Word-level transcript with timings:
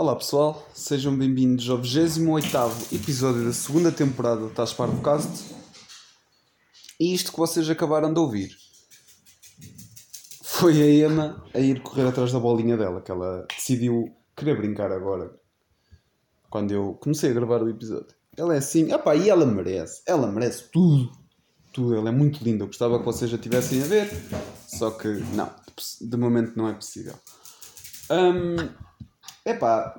Olá 0.00 0.14
pessoal, 0.14 0.64
sejam 0.72 1.12
bem-vindos 1.12 1.68
ao 1.68 1.78
28 1.78 2.94
episódio 2.94 3.44
da 3.44 3.52
segunda 3.52 3.90
temporada 3.90 4.42
do 4.42 4.50
Tás 4.50 4.72
Cast. 4.72 5.52
E 7.00 7.12
isto 7.12 7.32
que 7.32 7.38
vocês 7.38 7.68
acabaram 7.68 8.14
de 8.14 8.20
ouvir 8.20 8.56
foi 10.44 10.80
a 10.80 11.04
Emma 11.04 11.44
a 11.52 11.58
ir 11.58 11.82
correr 11.82 12.06
atrás 12.06 12.32
da 12.32 12.38
bolinha 12.38 12.76
dela, 12.76 13.00
que 13.00 13.10
ela 13.10 13.44
decidiu 13.48 14.14
querer 14.36 14.56
brincar 14.56 14.92
agora. 14.92 15.34
Quando 16.48 16.70
eu 16.70 16.94
comecei 17.00 17.32
a 17.32 17.34
gravar 17.34 17.60
o 17.60 17.68
episódio. 17.68 18.14
Ela 18.36 18.54
é 18.54 18.58
assim, 18.58 18.92
opá, 18.92 19.16
e 19.16 19.28
ela 19.28 19.44
merece, 19.44 20.02
ela 20.06 20.30
merece 20.30 20.70
tudo. 20.70 21.10
Tudo, 21.72 21.96
ela 21.96 22.10
é 22.10 22.12
muito 22.12 22.44
linda. 22.44 22.62
Eu 22.62 22.68
gostava 22.68 23.00
que 23.00 23.04
vocês 23.04 23.34
a 23.34 23.38
tivessem 23.38 23.82
a 23.82 23.86
ver, 23.86 24.08
só 24.64 24.92
que 24.92 25.08
não, 25.34 25.50
de 26.00 26.16
momento 26.16 26.56
não 26.56 26.68
é 26.68 26.72
possível. 26.72 27.14
Um, 28.08 28.87
epá, 29.50 29.98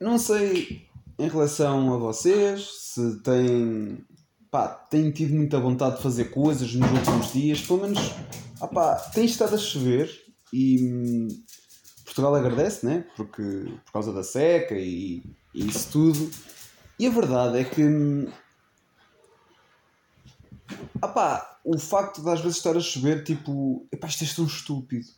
não 0.00 0.18
sei 0.18 0.86
em 1.18 1.28
relação 1.28 1.92
a 1.92 1.98
vocês 1.98 2.68
se 2.80 3.20
têm, 3.20 4.04
pá, 4.50 4.68
têm 4.68 5.10
tido 5.10 5.34
muita 5.34 5.60
vontade 5.60 5.96
de 5.96 6.02
fazer 6.02 6.26
coisas 6.26 6.72
nos 6.74 6.90
últimos 6.90 7.32
dias, 7.32 7.60
pelo 7.60 7.82
menos 7.82 7.98
opá, 8.60 8.96
tem 9.12 9.24
estado 9.24 9.54
a 9.54 9.58
chover 9.58 10.10
e 10.52 10.82
hum, 10.82 11.28
Portugal 12.04 12.34
agradece, 12.34 12.86
né? 12.86 13.04
Porque, 13.16 13.42
por 13.84 13.92
causa 13.92 14.12
da 14.12 14.22
seca 14.22 14.74
e, 14.74 15.22
e 15.54 15.66
isso 15.66 15.90
tudo. 15.90 16.30
E 16.98 17.06
a 17.06 17.10
verdade 17.10 17.58
é 17.58 17.64
que 17.64 17.82
hum, 17.82 18.32
opá, 21.02 21.60
o 21.64 21.78
facto 21.78 22.22
de 22.22 22.30
às 22.30 22.40
vezes 22.40 22.56
estar 22.56 22.76
a 22.76 22.80
chover, 22.80 23.24
tipo, 23.24 23.86
epá, 23.92 24.06
isto 24.06 24.24
é 24.24 24.26
tão 24.34 24.46
estúpido 24.46 25.08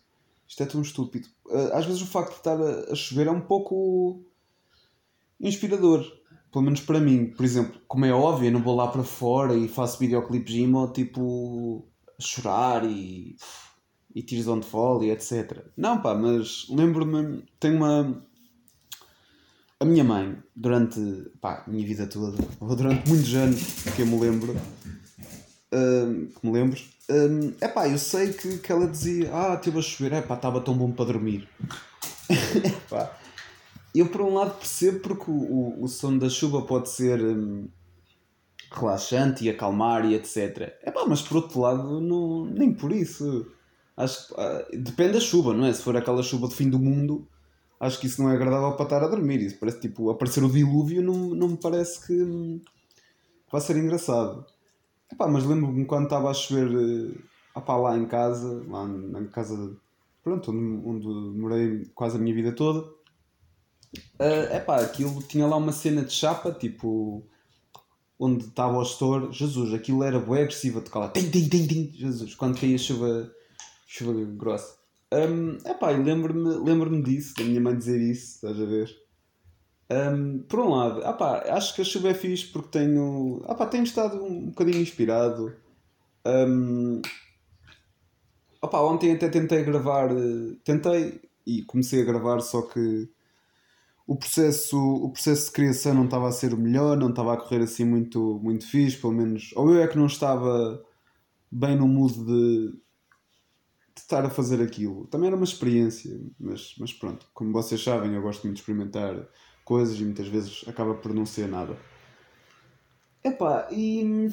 isto 0.51 0.63
é 0.65 0.67
tão 0.67 0.83
estúpido. 0.83 1.29
Eh, 1.51 1.71
às 1.73 1.87
vezes 1.87 2.03
o 2.03 2.07
facto 2.07 2.31
de 2.31 2.37
estar 2.37 2.61
a, 2.61 2.95
chover 2.95 3.27
é 3.27 3.31
um 3.31 3.41
pouco 3.41 4.25
inspirador. 5.41 6.05
Pelo 6.53 6.65
menos 6.65 6.81
para 6.81 7.01
mim. 7.01 7.27
Por 7.27 7.45
exemplo, 7.45 7.81
como 7.87 8.05
é 8.05 8.13
óbvio, 8.13 8.49
eu 8.49 8.53
não 8.53 8.63
vou 8.63 8.75
lá 8.75 8.89
para 8.89 9.05
fora 9.05 9.55
e 9.55 9.69
faço 9.69 9.99
videoclipes 9.99 10.55
emo, 10.55 10.93
tipo, 10.93 11.87
a 12.19 12.23
chorar 12.23 12.85
e, 12.85 13.37
e 14.15 14.23
tiros 14.23 14.49
onde 14.49 14.67
fall 14.67 15.03
e 15.05 15.11
etc. 15.11 15.65
Não, 15.77 16.01
pá, 16.01 16.15
mas 16.15 16.67
lembro-me, 16.69 17.45
tenho 17.59 17.77
uma... 17.77 18.31
A 19.79 19.85
minha 19.85 20.05
mãe, 20.05 20.37
durante 20.55 21.01
pá, 21.41 21.65
a 21.67 21.71
minha 21.71 21.87
vida 21.87 22.07
toda, 22.07 22.37
ou 22.61 22.77
durante 22.77 23.09
muitos 23.09 23.33
anos 23.35 23.63
que 23.97 24.03
eu 24.03 24.07
me 24.07 24.21
lembro, 24.21 24.53
uh, 24.53 26.27
que 26.27 26.47
me 26.47 26.53
lembro, 26.53 26.79
um, 27.11 27.53
epá, 27.61 27.89
eu 27.89 27.99
sei 27.99 28.33
que, 28.33 28.59
que 28.59 28.73
ela 28.73 28.87
dizia, 28.87 29.31
ah, 29.35 29.57
teve 29.57 29.79
a 29.79 29.83
chover, 29.83 30.13
epá, 30.13 30.35
estava 30.35 30.61
tão 30.61 30.77
bom 30.77 30.93
para 30.93 31.07
dormir. 31.07 31.49
epá, 32.31 33.17
eu 33.95 34.09
por 34.09 34.21
um 34.21 34.35
lado 34.35 34.57
percebo 34.59 35.01
porque 35.01 35.31
o, 35.31 35.35
o, 35.35 35.85
o 35.85 36.19
da 36.19 36.29
chuva 36.29 36.63
pode 36.63 36.89
ser 36.89 37.21
um, 37.21 37.69
relaxante 38.71 39.45
e 39.45 39.51
acalmar 39.51 40.05
e 40.07 40.15
etc. 40.15 40.73
Epá, 40.85 41.05
mas 41.07 41.23
por 41.23 41.39
outro 41.39 41.61
lado, 41.61 42.01
não, 42.01 42.45
nem 42.47 42.73
por 42.73 42.93
isso. 42.93 43.47
Acho 43.97 44.29
que 44.29 44.35
ah, 44.41 44.67
depende 44.73 45.15
da 45.15 45.21
chuva, 45.21 45.53
não 45.53 45.67
é? 45.67 45.73
Se 45.73 45.83
for 45.83 45.97
aquela 45.97 46.23
chuva 46.23 46.47
do 46.47 46.55
fim 46.55 46.71
do 46.71 46.79
mundo, 46.79 47.27
acho 47.81 47.99
que 47.99 48.07
isso 48.07 48.23
não 48.23 48.31
é 48.31 48.35
agradável 48.35 48.73
para 48.73 48.85
estar 48.85 49.03
a 49.03 49.09
dormir. 49.09 49.41
Isso 49.41 49.59
parece 49.59 49.81
tipo 49.81 50.11
aparecer 50.11 50.45
o 50.45 50.51
dilúvio, 50.51 51.03
não, 51.03 51.31
não 51.31 51.49
me 51.49 51.57
parece 51.57 52.07
que, 52.07 52.13
hum, 52.13 52.61
que 53.47 53.53
vai 53.53 53.61
ser 53.61 53.77
engraçado. 53.77 54.47
Epá, 55.13 55.27
mas 55.27 55.45
lembro-me 55.45 55.85
quando 55.85 56.05
estava 56.05 56.31
a 56.31 56.35
chover 56.35 57.15
epá, 57.57 57.77
lá 57.77 57.97
em 57.97 58.07
casa, 58.07 58.65
lá 58.69 58.87
na 58.87 59.25
casa 59.27 59.77
pronto, 60.23 60.51
onde, 60.51 61.07
onde 61.09 61.39
morei 61.39 61.87
quase 61.95 62.17
a 62.17 62.21
minha 62.21 62.35
vida 62.35 62.53
toda. 62.53 62.81
Uh, 64.21 64.55
epá, 64.55 64.81
aquilo 64.81 65.21
tinha 65.23 65.47
lá 65.47 65.57
uma 65.57 65.73
cena 65.73 66.03
de 66.03 66.13
chapa, 66.13 66.53
tipo 66.53 67.27
onde 68.19 68.45
estava 68.45 68.77
o 68.77 68.83
store, 68.83 69.33
Jesus, 69.33 69.73
aquilo 69.73 70.05
era 70.05 70.21
bem 70.21 70.43
agressivo 70.43 70.79
a 70.79 70.83
tocar 70.83 70.99
lá, 71.01 71.13
Jesus, 71.15 72.35
quando 72.35 72.61
caía 72.61 72.77
chuva, 72.77 73.33
chuva 73.87 74.13
grossa. 74.37 74.79
Um, 75.13 75.57
epá, 75.69 75.91
lembro-me 75.91 76.57
lembro 76.63 77.03
disso, 77.03 77.35
da 77.37 77.45
minha 77.45 77.61
mãe 77.61 77.77
dizer 77.77 77.99
isso, 77.99 78.35
estás 78.35 78.61
a 78.61 78.65
ver? 78.67 79.00
Um, 79.91 80.39
por 80.43 80.61
um 80.61 80.69
lado, 80.69 81.05
apá, 81.05 81.43
acho 81.49 81.75
que 81.75 81.83
a 81.83 81.85
chuva 81.85 82.11
é 82.11 82.15
fixe 82.15 82.47
porque 82.47 82.79
tenho, 82.79 83.43
apá, 83.47 83.67
tenho 83.67 83.83
estado 83.83 84.23
um 84.23 84.47
bocadinho 84.47 84.81
inspirado. 84.81 85.53
Um, 86.25 87.03
opá, 88.63 88.81
ontem 88.83 89.13
até 89.13 89.29
tentei 89.29 89.65
gravar, 89.65 90.11
tentei 90.63 91.21
e 91.45 91.63
comecei 91.65 92.03
a 92.03 92.05
gravar, 92.05 92.41
só 92.41 92.63
que 92.63 93.09
o 94.07 94.17
processo, 94.17 94.77
o 94.77 95.11
processo 95.11 95.47
de 95.47 95.53
criação 95.53 95.95
não 95.95 96.05
estava 96.05 96.29
a 96.29 96.33
ser 96.33 96.55
o 96.55 96.57
melhor, 96.57 96.97
não 96.97 97.11
estava 97.11 97.35
a 97.35 97.37
correr 97.37 97.63
assim 97.63 97.85
muito, 97.85 98.39
muito 98.43 98.67
fixe, 98.69 98.97
pelo 98.97 99.13
menos, 99.13 99.51
ou 99.57 99.75
eu 99.75 99.83
é 99.83 99.89
que 99.89 99.99
não 99.99 100.07
estava 100.07 100.85
bem 101.51 101.77
no 101.77 101.89
mood 101.89 102.15
de, 102.15 102.71
de 103.95 104.01
estar 104.01 104.25
a 104.25 104.31
fazer 104.31 104.63
aquilo. 104.63 105.07
Também 105.09 105.27
era 105.29 105.37
uma 105.37 105.45
experiência, 105.45 106.21
mas, 106.39 106.75
mas 106.79 106.93
pronto, 106.93 107.27
como 107.35 107.53
vocês 107.53 107.83
sabem, 107.83 108.15
eu 108.15 108.23
gosto 108.23 108.45
muito 108.45 108.57
de 108.57 108.61
experimentar 108.61 109.29
coisas 109.71 110.01
e 110.01 110.05
muitas 110.05 110.27
vezes 110.27 110.65
acaba 110.67 110.95
por 110.95 111.15
não 111.15 111.25
ser 111.25 111.47
nada. 111.47 111.79
Epá, 113.23 113.69
e. 113.71 114.29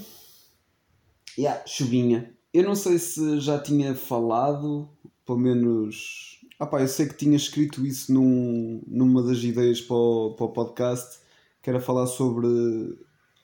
Yeah, 1.37 1.61
chuvinha. 1.67 2.35
Eu 2.51 2.63
não 2.63 2.73
sei 2.73 2.97
se 2.97 3.39
já 3.39 3.59
tinha 3.59 3.93
falado, 3.93 4.89
pelo 5.23 5.37
menos. 5.37 6.43
Ah 6.59 6.65
pá, 6.65 6.81
eu 6.81 6.87
sei 6.87 7.07
que 7.07 7.15
tinha 7.15 7.37
escrito 7.37 7.85
isso 7.85 8.11
num, 8.11 8.81
numa 8.87 9.21
das 9.21 9.43
ideias 9.43 9.79
para 9.79 9.95
o, 9.95 10.33
para 10.35 10.45
o 10.47 10.53
podcast, 10.53 11.19
que 11.61 11.69
era 11.69 11.79
falar 11.79 12.07
sobre. 12.07 12.47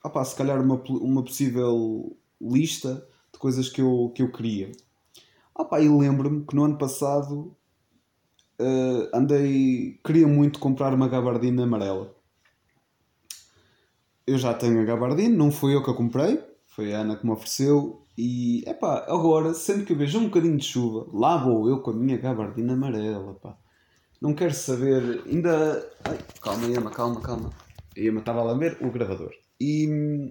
Ah 0.02 0.10
pá, 0.10 0.24
se 0.24 0.34
calhar 0.34 0.60
uma, 0.60 0.82
uma 0.88 1.22
possível 1.22 2.16
lista 2.40 3.06
de 3.32 3.38
coisas 3.38 3.68
que 3.68 3.80
eu, 3.80 4.10
que 4.12 4.22
eu 4.22 4.32
queria. 4.32 4.72
Ah 5.54 5.64
pá, 5.64 5.80
e 5.80 5.88
lembro-me 5.88 6.44
que 6.44 6.56
no 6.56 6.64
ano 6.64 6.76
passado 6.76 7.56
uh, 8.60 9.16
andei. 9.16 9.98
Queria 10.04 10.26
muito 10.26 10.58
comprar 10.58 10.92
uma 10.92 11.08
gabardina 11.08 11.64
amarela. 11.64 12.14
Eu 14.26 14.38
já 14.38 14.54
tenho 14.54 14.80
a 14.80 14.84
gabardina, 14.84 15.36
não 15.36 15.52
fui 15.52 15.74
eu 15.74 15.84
que 15.84 15.90
a 15.90 15.94
comprei, 15.94 16.42
foi 16.66 16.94
a 16.94 17.00
Ana 17.00 17.16
que 17.16 17.26
me 17.26 17.32
ofereceu. 17.32 18.02
E 18.16 18.62
epá, 18.66 19.04
agora, 19.08 19.52
sempre 19.52 19.84
que 19.84 19.92
eu 19.92 19.98
vejo 19.98 20.18
um 20.18 20.24
bocadinho 20.24 20.56
de 20.56 20.64
chuva, 20.64 21.06
lá 21.12 21.36
vou 21.36 21.68
eu 21.68 21.80
com 21.80 21.90
a 21.90 21.94
minha 21.94 22.16
gabardina 22.16 22.72
amarela. 22.72 23.34
Pá. 23.34 23.56
Não 24.20 24.34
quero 24.34 24.54
saber. 24.54 25.22
Ainda. 25.26 25.86
Ai, 26.04 26.18
calma, 26.40 26.66
Emma, 26.66 26.90
calma, 26.90 27.20
calma. 27.20 27.50
A 27.96 28.00
Emma 28.00 28.20
estava 28.20 28.40
a 28.40 28.44
lamber 28.44 28.78
o 28.80 28.90
gravador. 28.90 29.32
E 29.60 30.30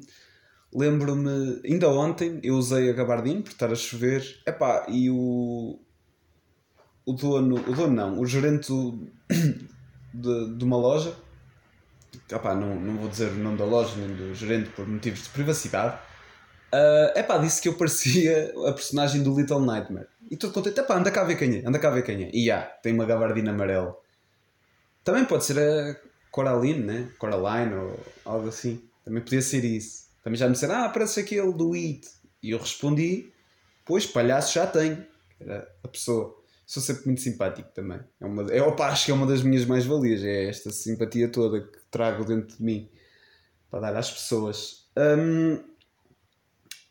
lembro-me, 0.73 1.61
ainda 1.63 1.89
ontem 1.89 2.39
eu 2.43 2.55
usei 2.55 2.89
a 2.89 2.93
gabardina 2.93 3.41
por 3.41 3.51
estar 3.51 3.71
a 3.71 3.75
chover. 3.75 4.23
Epá, 4.47 4.87
e 4.89 5.09
o, 5.09 5.79
o 7.05 7.13
dono, 7.13 7.55
o 7.55 7.73
dono 7.73 7.93
não, 7.93 8.19
o 8.19 8.25
gerente 8.25 8.71
de, 10.13 10.55
de 10.55 10.63
uma 10.63 10.77
loja, 10.77 11.15
opá, 12.33 12.55
não, 12.55 12.75
não 12.75 12.97
vou 12.97 13.09
dizer 13.09 13.29
o 13.31 13.35
nome 13.35 13.57
da 13.57 13.65
loja 13.65 13.95
nem 13.97 14.15
do 14.15 14.33
gerente 14.33 14.69
por 14.69 14.87
motivos 14.87 15.23
de 15.23 15.29
privacidade, 15.29 15.97
uh, 16.73 17.17
epá, 17.17 17.37
disse 17.37 17.61
que 17.61 17.67
eu 17.67 17.73
parecia 17.73 18.53
a 18.67 18.73
personagem 18.73 19.23
do 19.23 19.35
Little 19.35 19.61
Nightmare. 19.61 20.07
E 20.31 20.37
todo 20.37 20.53
contente, 20.53 20.79
epá, 20.79 20.97
anda 20.97 21.11
cá 21.11 21.23
ver 21.23 21.35
quem 21.35 21.57
é, 21.57 21.67
anda 21.67 21.77
cá 21.77 21.89
ver 21.89 22.03
quem 22.03 22.23
é. 22.23 22.29
E 22.33 22.45
yeah, 22.45 22.65
tem 22.81 22.93
uma 22.93 23.05
gabardina 23.05 23.51
amarela. 23.51 23.95
Também 25.03 25.25
pode 25.25 25.43
ser 25.43 25.59
a 25.59 25.95
Coraline, 26.31 26.79
né? 26.79 27.09
Coraline 27.19 27.75
ou 27.75 27.99
algo 28.23 28.47
assim. 28.47 28.81
Também 29.03 29.21
podia 29.21 29.41
ser 29.41 29.65
isso. 29.65 30.07
Também 30.23 30.37
já 30.37 30.47
me 30.47 30.53
disseram, 30.53 30.75
ah, 30.75 30.89
parece 30.89 31.19
aquele 31.19 31.51
do 31.51 31.73
It. 31.73 32.07
E 32.41 32.51
eu 32.51 32.57
respondi, 32.57 33.31
pois, 33.85 34.05
palhaço 34.05 34.53
já 34.53 34.65
tenho. 34.65 35.05
Era 35.39 35.67
a 35.83 35.87
pessoa 35.89 36.42
sou 36.73 36.81
sempre 36.81 37.05
muito 37.05 37.21
simpático 37.21 37.69
também. 37.71 37.99
É 38.19 38.25
uma, 38.25 38.51
é, 38.51 38.59
opa, 38.63 38.87
acho 38.87 39.05
que 39.05 39.11
é 39.11 39.13
uma 39.13 39.27
das 39.27 39.43
minhas 39.43 39.63
mais-valias, 39.63 40.23
é 40.23 40.49
esta 40.49 40.71
simpatia 40.71 41.31
toda 41.31 41.61
que 41.61 41.77
trago 41.91 42.25
dentro 42.25 42.57
de 42.57 42.63
mim 42.63 42.89
para 43.69 43.81
dar 43.81 43.95
às 43.95 44.09
pessoas. 44.09 44.89
Um, 44.97 45.63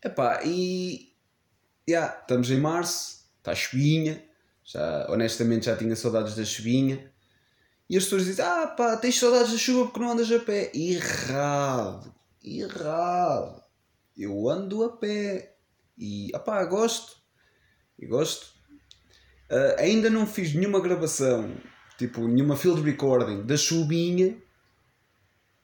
epá, 0.05 0.41
e 0.45 1.13
yeah, 1.89 2.17
estamos 2.17 2.49
em 2.53 2.61
março, 2.61 3.25
está 3.39 3.57
chuvinha, 3.57 4.25
já, 4.63 5.09
honestamente 5.11 5.67
já 5.67 5.77
tinha 5.77 5.97
saudades 5.97 6.37
da 6.37 6.45
chuvinha. 6.45 7.13
E 7.91 7.97
as 7.97 8.05
pessoas 8.05 8.27
dizem, 8.27 8.45
ah 8.45 8.69
pá, 8.69 8.97
tens 8.97 9.19
saudades 9.19 9.51
da 9.51 9.59
chuva 9.59 9.87
porque 9.87 9.99
não 9.99 10.13
andas 10.13 10.31
a 10.31 10.39
pé. 10.39 10.71
Errado, 10.73 12.15
errado. 12.41 13.65
Eu 14.17 14.49
ando 14.49 14.85
a 14.85 14.97
pé 14.97 15.57
e, 15.99 16.31
opá, 16.37 16.65
gosto. 16.67 17.21
E 17.99 18.07
gosto 18.07 18.62
Uh, 19.53 19.79
ainda 19.79 20.09
não 20.09 20.27
fiz 20.27 20.55
nenhuma 20.55 20.81
gravação, 20.81 21.55
tipo, 21.99 22.27
nenhuma 22.27 22.57
field 22.57 22.81
recording 22.81 23.43
da 23.43 23.55
chuvinha, 23.55 24.35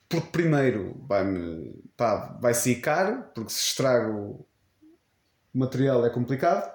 porque 0.06 0.29
primeiro 0.31 0.94
vai-me, 1.08 1.75
pá, 1.96 2.37
vai 2.38 2.52
ser 2.52 2.82
caro, 2.82 3.25
porque 3.35 3.50
se 3.50 3.61
estrago 3.61 4.46
o 5.55 5.58
material 5.58 6.05
é 6.05 6.11
complicado, 6.11 6.70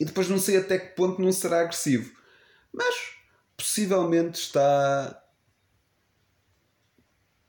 e 0.00 0.04
depois 0.04 0.28
não 0.28 0.40
sei 0.40 0.56
até 0.56 0.76
que 0.76 0.96
ponto 0.96 1.22
não 1.22 1.30
será 1.30 1.60
agressivo. 1.60 2.12
Mas 2.72 3.12
possivelmente 3.56 4.40
está, 4.40 5.22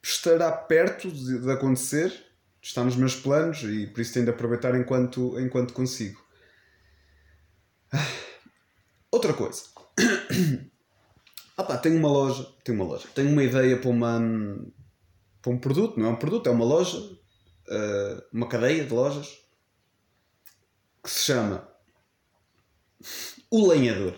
estará 0.04 0.51
perto 0.51 1.12
de, 1.12 1.39
de 1.39 1.51
acontecer, 1.51 2.13
está 2.62 2.83
nos 2.83 2.95
meus 2.95 3.15
planos 3.15 3.63
e 3.63 3.88
por 3.88 4.01
isso 4.01 4.13
tenho 4.13 4.25
de 4.25 4.31
aproveitar 4.31 4.75
enquanto, 4.75 5.39
enquanto 5.39 5.74
consigo. 5.74 6.28
Ah, 9.19 9.21
outra 9.21 9.33
coisa. 9.33 9.63
Ah 11.57 11.63
pá, 11.66 11.77
tenho 11.77 11.98
uma 11.98 12.07
loja, 12.07 12.48
tenho 12.63 12.77
uma 12.77 12.89
loja, 12.89 13.06
tenho 13.13 13.30
uma 13.33 13.44
ideia 13.44 13.77
para 13.77 13.89
uma 13.89 14.18
para 15.42 15.51
um 15.51 15.60
produto, 15.60 16.00
não 16.00 16.07
é 16.07 16.10
um 16.12 16.16
produto, 16.16 16.48
é 16.48 16.51
uma 16.54 16.63
loja, 16.63 16.98
uh, 16.98 18.24
uma 18.31 18.48
cadeia 18.48 18.86
de 18.86 18.94
lojas 18.94 19.38
que 21.04 21.10
se 21.10 21.25
chama 21.25 21.68
O 23.51 23.68
Lenhador. 23.68 24.16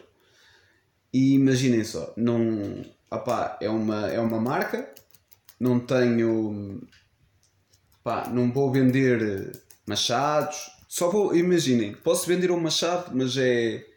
E 1.11 1.33
imaginem 1.33 1.83
só, 1.83 2.13
não, 2.15 2.85
opá, 3.09 3.57
é 3.59 3.67
uma 3.67 4.07
é 4.07 4.19
uma 4.19 4.39
marca, 4.39 4.93
não 5.59 5.79
tenho 5.79 6.79
pá, 8.03 8.29
não 8.29 8.51
vou 8.51 8.71
vender 8.71 9.51
machados, 9.87 10.69
só 10.87 11.09
vou, 11.09 11.35
imaginem, 11.35 11.95
posso 11.95 12.27
vender 12.27 12.51
um 12.51 12.59
machado, 12.59 13.09
mas 13.17 13.35
é 13.35 13.90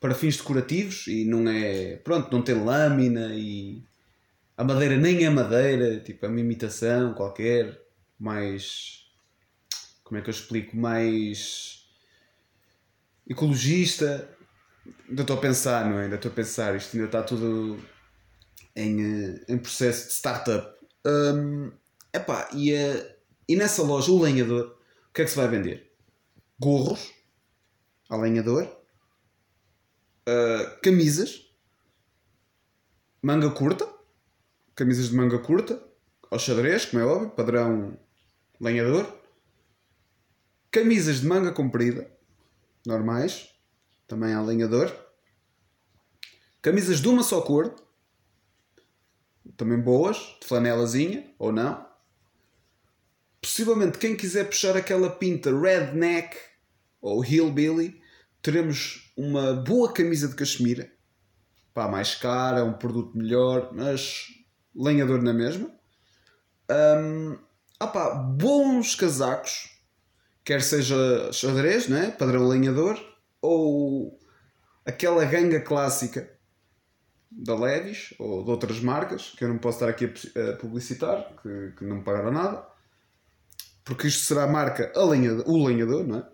para 0.00 0.14
fins 0.14 0.36
decorativos 0.36 1.06
e 1.06 1.24
não 1.24 1.48
é. 1.48 1.96
Pronto, 1.96 2.30
não 2.32 2.42
tem 2.42 2.54
lâmina 2.54 3.34
e. 3.34 3.82
A 4.56 4.64
madeira 4.64 4.96
nem 4.96 5.24
é 5.24 5.30
madeira, 5.30 6.00
tipo, 6.00 6.26
é 6.26 6.28
uma 6.28 6.40
imitação 6.40 7.14
qualquer, 7.14 7.80
mais. 8.18 9.06
Como 10.02 10.18
é 10.18 10.22
que 10.22 10.28
eu 10.28 10.32
explico? 10.32 10.76
Mais. 10.76 11.86
ecologista. 13.28 14.28
Ainda 15.08 15.22
estou 15.22 15.36
a 15.36 15.40
pensar, 15.40 15.84
não 15.88 15.98
é? 15.98 16.04
Ainda 16.04 16.16
estou 16.16 16.30
a 16.30 16.34
pensar, 16.34 16.74
isto 16.74 16.96
ainda 16.96 17.06
está 17.06 17.22
tudo 17.22 17.78
em, 18.74 19.02
eh, 19.02 19.44
em 19.48 19.58
processo 19.58 20.08
de 20.08 20.14
startup. 20.14 20.78
Um, 21.04 21.70
epá, 22.12 22.48
e, 22.54 22.74
a, 22.74 23.16
e 23.46 23.54
nessa 23.54 23.82
loja, 23.82 24.10
o 24.10 24.20
lenhador, 24.20 24.78
o 25.10 25.12
que 25.12 25.22
é 25.22 25.24
que 25.24 25.30
se 25.30 25.36
vai 25.36 25.46
vender? 25.48 25.92
Gorros 26.58 27.12
ao 28.08 28.20
lenhador 28.20 28.77
uh, 30.28 30.80
camisas, 30.82 31.50
manga 33.22 33.50
curta, 33.50 33.88
camisas 34.74 35.08
de 35.08 35.16
manga 35.16 35.38
curta, 35.38 35.82
ao 36.30 36.38
xadrez, 36.38 36.84
como 36.84 37.02
é 37.02 37.06
óbvio, 37.06 37.30
padrão 37.30 37.98
lenhador, 38.60 39.10
camisas 40.70 41.20
de 41.20 41.26
manga 41.26 41.52
comprida, 41.52 42.10
normais, 42.86 43.54
também 44.06 44.34
a 44.34 44.42
lenhador, 44.42 44.94
camisas 46.60 47.00
de 47.00 47.08
uma 47.08 47.22
só 47.22 47.40
cor, 47.40 47.74
também 49.56 49.80
boas, 49.80 50.16
de 50.40 50.46
flanelazinha 50.46 51.34
ou 51.38 51.50
não. 51.50 51.88
Possivelmente 53.40 53.98
quem 53.98 54.16
quiser 54.16 54.44
puxar 54.44 54.76
aquela 54.76 55.10
pinta 55.10 55.50
redneck 55.50 56.36
ou 57.00 57.24
hillbilly, 57.24 58.00
teremos 58.42 59.07
uma 59.18 59.52
boa 59.52 59.92
camisa 59.92 60.28
de 60.28 60.36
cachemira, 60.36 60.88
pá, 61.74 61.88
mais 61.88 62.14
cara, 62.14 62.64
um 62.64 62.74
produto 62.74 63.18
melhor, 63.18 63.70
mas 63.74 64.28
lenhador 64.72 65.20
na 65.20 65.34
mesma. 65.34 65.68
Um, 66.70 67.36
pá, 67.78 68.14
bons 68.14 68.94
casacos, 68.94 69.76
quer 70.44 70.62
seja 70.62 71.32
xadrez, 71.32 71.88
né? 71.88 72.12
padrão 72.12 72.46
lenhador, 72.46 72.96
ou 73.42 74.16
aquela 74.86 75.24
ganga 75.24 75.60
clássica 75.60 76.32
da 77.28 77.56
Levis 77.56 78.14
ou 78.20 78.44
de 78.44 78.50
outras 78.52 78.78
marcas, 78.78 79.32
que 79.36 79.42
eu 79.42 79.48
não 79.48 79.58
posso 79.58 79.78
estar 79.78 79.88
aqui 79.88 80.04
a 80.04 80.56
publicitar, 80.58 81.34
que, 81.42 81.72
que 81.76 81.84
não 81.84 81.96
me 81.96 82.04
pagaram 82.04 82.30
nada, 82.30 82.64
porque 83.84 84.06
isto 84.06 84.24
será 84.24 84.44
a 84.44 84.48
marca 84.48 84.92
a 84.94 85.04
lenhador, 85.04 85.44
o 85.48 85.66
lenhador, 85.66 86.06
não 86.06 86.18
é? 86.20 86.28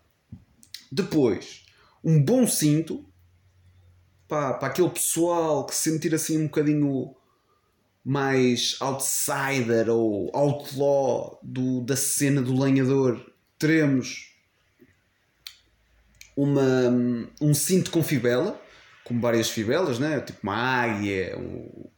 Depois, 0.93 1.64
um 2.05 2.23
bom 2.23 2.47
cinto 2.47 3.05
para, 4.29 4.55
para 4.55 4.69
aquele 4.69 4.91
pessoal 4.91 5.65
que 5.67 5.75
se 5.75 5.91
sentir 5.91 6.15
assim 6.15 6.39
um 6.39 6.45
bocadinho 6.45 7.15
mais 8.05 8.77
outsider 8.81 9.89
ou 9.89 10.31
outlaw 10.37 11.41
do, 11.43 11.81
da 11.81 11.97
cena 11.97 12.43
do 12.43 12.61
lenhador, 12.61 13.25
teremos 13.59 14.35
uma, 16.37 16.91
um 17.41 17.55
cinto 17.55 17.91
com 17.91 18.03
fibela, 18.03 18.61
com 19.05 19.19
várias 19.19 19.49
fibelas, 19.49 19.99
né? 19.99 20.21
tipo 20.21 20.41
uma 20.43 20.55
águia, 20.55 21.39
um, 21.39 21.89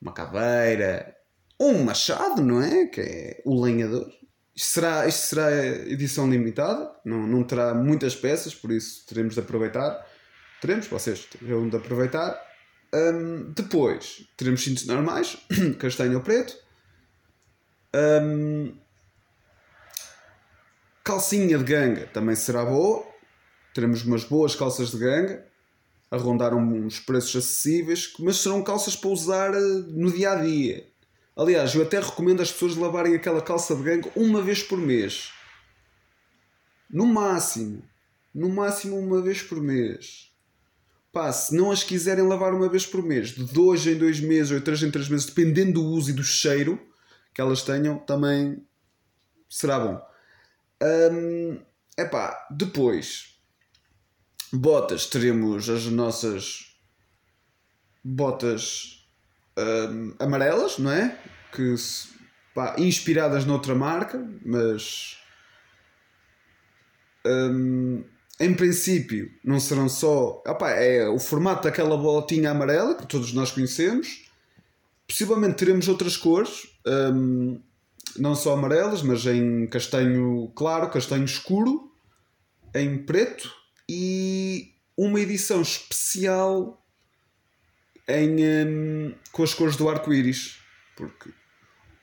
uma 0.00 0.12
caveira, 0.12 1.16
um 1.60 1.84
machado, 1.84 2.42
não 2.42 2.60
é? 2.60 2.86
Que 2.86 3.00
é 3.00 3.42
o 3.44 3.62
lenhador. 3.62 4.12
Isto 4.54 4.68
será, 4.68 5.06
isto 5.06 5.26
será 5.26 5.50
edição 5.88 6.30
limitada, 6.30 6.94
não, 7.04 7.26
não 7.26 7.42
terá 7.42 7.74
muitas 7.74 8.14
peças, 8.14 8.54
por 8.54 8.70
isso 8.70 9.06
teremos 9.06 9.34
de 9.34 9.40
aproveitar. 9.40 10.06
Teremos, 10.60 10.86
vocês 10.86 11.24
terão 11.24 11.68
de 11.68 11.76
aproveitar. 11.76 12.38
Um, 12.94 13.52
depois 13.52 14.28
teremos 14.36 14.62
cintos 14.62 14.84
normais, 14.86 15.38
castanho 15.80 16.16
ou 16.16 16.20
preto. 16.20 16.54
Um, 17.94 18.76
calcinha 21.02 21.56
de 21.56 21.64
ganga 21.64 22.06
também 22.08 22.36
será 22.36 22.64
boa. 22.64 23.06
Teremos 23.74 24.04
umas 24.04 24.24
boas 24.24 24.54
calças 24.54 24.90
de 24.90 24.98
ganga 24.98 25.46
a 26.10 26.16
rondar 26.18 26.54
uns 26.54 27.00
preços 27.00 27.36
acessíveis, 27.36 28.12
mas 28.18 28.36
serão 28.36 28.62
calças 28.62 28.94
para 28.94 29.08
usar 29.08 29.54
eh, 29.54 29.58
no 29.88 30.12
dia 30.12 30.32
a 30.32 30.34
dia. 30.34 30.91
Aliás, 31.36 31.74
eu 31.74 31.82
até 31.82 31.98
recomendo 31.98 32.42
às 32.42 32.52
pessoas 32.52 32.76
lavarem 32.76 33.14
aquela 33.14 33.40
calça 33.40 33.74
de 33.74 33.82
gangue 33.82 34.10
uma 34.14 34.42
vez 34.42 34.62
por 34.62 34.78
mês. 34.78 35.32
No 36.90 37.06
máximo. 37.06 37.82
No 38.34 38.50
máximo 38.50 38.98
uma 38.98 39.22
vez 39.22 39.42
por 39.42 39.60
mês. 39.60 40.30
Pá, 41.10 41.32
se 41.32 41.54
não 41.54 41.70
as 41.70 41.82
quiserem 41.82 42.26
lavar 42.26 42.54
uma 42.54 42.68
vez 42.68 42.86
por 42.86 43.02
mês, 43.02 43.30
de 43.30 43.44
dois 43.44 43.86
em 43.86 43.96
dois 43.96 44.18
meses 44.18 44.50
ou 44.50 44.60
três 44.60 44.82
em 44.82 44.90
três 44.90 45.08
meses, 45.08 45.26
dependendo 45.26 45.74
do 45.74 45.84
uso 45.84 46.10
e 46.10 46.14
do 46.14 46.24
cheiro 46.24 46.80
que 47.34 47.40
elas 47.40 47.62
tenham, 47.62 47.98
também 47.98 48.66
será 49.48 49.78
bom. 49.78 50.02
Um, 50.82 51.60
epá, 51.98 52.46
depois, 52.50 53.38
botas, 54.52 55.06
teremos 55.06 55.68
as 55.68 55.84
nossas 55.86 56.76
botas 58.02 59.01
um, 59.58 60.14
amarelas, 60.18 60.78
não 60.78 60.90
é? 60.90 61.18
Que 61.52 61.74
pá, 62.54 62.76
inspiradas 62.78 63.44
noutra 63.44 63.74
marca, 63.74 64.24
mas 64.44 65.18
um, 67.26 68.04
em 68.40 68.54
princípio 68.54 69.30
não 69.44 69.60
serão 69.60 69.88
só. 69.88 70.42
Opá, 70.46 70.70
é 70.70 71.08
o 71.08 71.18
formato 71.18 71.64
daquela 71.64 71.96
botinha 71.96 72.50
amarela 72.50 72.94
que 72.94 73.06
todos 73.06 73.32
nós 73.32 73.50
conhecemos. 73.50 74.24
Possivelmente 75.06 75.56
teremos 75.56 75.88
outras 75.88 76.16
cores, 76.16 76.66
um, 76.86 77.60
não 78.16 78.34
só 78.34 78.54
amarelas, 78.54 79.02
mas 79.02 79.26
em 79.26 79.66
castanho 79.66 80.50
claro, 80.54 80.90
castanho 80.90 81.24
escuro, 81.24 81.92
em 82.74 82.98
preto 83.04 83.52
e 83.88 84.72
uma 84.96 85.20
edição 85.20 85.60
especial 85.60 86.81
em, 88.08 88.66
um, 88.66 89.14
com 89.30 89.42
as 89.42 89.54
cores 89.54 89.76
do 89.76 89.88
arco-íris, 89.88 90.58
porque 90.96 91.30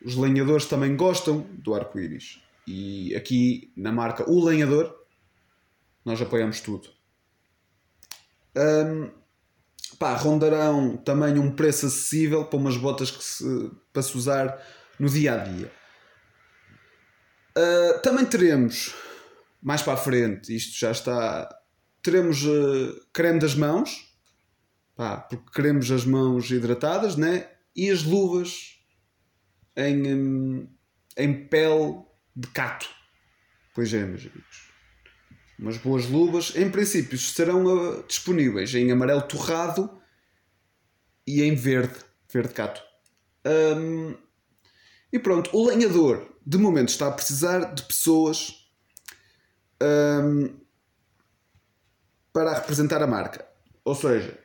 os 0.03 0.15
lenhadores 0.15 0.65
também 0.65 0.95
gostam 0.95 1.41
do 1.51 1.73
arco-íris. 1.73 2.41
E 2.65 3.15
aqui 3.15 3.73
na 3.75 3.91
marca 3.91 4.29
O 4.29 4.43
Lenhador, 4.43 4.95
nós 6.05 6.21
apoiamos 6.21 6.61
tudo. 6.61 6.89
Um, 8.55 9.11
pá, 9.97 10.15
rondarão 10.15 10.97
também 10.97 11.37
um 11.37 11.51
preço 11.51 11.87
acessível 11.87 12.45
para 12.45 12.59
umas 12.59 12.77
botas 12.77 13.11
que 13.11 13.23
se, 13.23 13.71
para 13.91 14.01
se 14.01 14.17
usar 14.17 14.63
no 14.99 15.09
dia 15.09 15.33
a 15.33 15.37
dia. 15.37 15.71
Uh, 17.57 18.01
também 18.01 18.25
teremos 18.25 18.95
mais 19.61 19.81
para 19.81 19.93
a 19.93 19.97
frente, 19.97 20.55
isto 20.55 20.79
já 20.79 20.91
está. 20.91 21.49
Teremos 22.01 22.43
uh, 22.45 23.07
creme 23.11 23.39
das 23.39 23.55
mãos, 23.55 24.08
Pá, 24.99 25.15
porque 25.15 25.49
queremos 25.53 25.89
as 25.91 26.03
mãos 26.03 26.51
hidratadas, 26.51 27.15
né? 27.15 27.49
E 27.73 27.89
as 27.89 28.03
luvas 28.03 28.83
em, 29.73 30.69
em 31.15 31.47
pele 31.47 32.03
de 32.35 32.49
cato. 32.49 32.85
Pois 33.73 33.93
é, 33.93 34.03
meus 34.03 34.23
amigos. 34.23 34.73
Umas 35.57 35.77
boas 35.77 36.05
luvas, 36.05 36.53
em 36.53 36.69
princípio, 36.69 37.17
serão 37.17 37.63
uh, 37.63 38.03
disponíveis 38.09 38.75
em 38.75 38.91
amarelo 38.91 39.21
torrado 39.21 39.89
e 41.25 41.43
em 41.43 41.55
verde, 41.55 41.95
verde 42.29 42.53
cato. 42.53 42.81
E 45.13 45.17
pronto, 45.17 45.49
o 45.55 45.65
lenhador 45.65 46.29
de 46.45 46.57
momento 46.57 46.89
está 46.89 47.07
a 47.07 47.11
precisar 47.13 47.73
de 47.73 47.83
pessoas 47.83 48.69
para 52.33 52.55
representar 52.55 53.01
a 53.01 53.07
marca. 53.07 53.47
Ou 53.85 53.95
seja, 53.95 54.37